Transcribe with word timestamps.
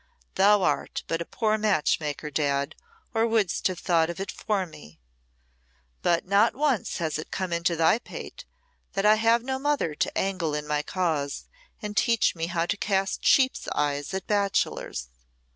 "Thou 0.33 0.63
art 0.63 1.03
but 1.07 1.21
a 1.21 1.25
poor 1.25 1.59
match 1.59 1.99
maker, 1.99 2.31
Dad, 2.31 2.73
or 3.13 3.27
wouldst 3.27 3.67
have 3.67 3.77
thought 3.77 4.09
of 4.09 4.19
it 4.19 4.31
for 4.31 4.65
me. 4.65 4.99
But 6.01 6.25
not 6.25 6.55
once 6.55 6.97
has 6.97 7.19
it 7.19 7.29
come 7.29 7.53
into 7.53 7.75
thy 7.75 7.99
pate 7.99 8.43
that 8.93 9.05
I 9.05 9.13
have 9.13 9.43
no 9.43 9.59
mother 9.59 9.93
to 9.93 10.17
angle 10.17 10.55
in 10.55 10.65
my 10.65 10.81
cause 10.81 11.45
and 11.83 11.95
teach 11.95 12.33
me 12.35 12.47
how 12.47 12.65
to 12.65 12.77
cast 12.77 13.23
sheep's 13.27 13.67
eyes 13.75 14.11
at 14.15 14.25
bachelors. 14.25 15.09